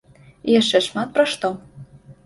[0.47, 1.55] І яшчэ шмат пра што.